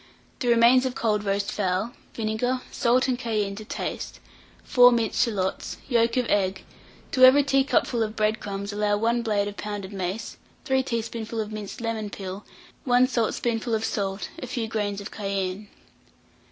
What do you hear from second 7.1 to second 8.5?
to every teacupful of bread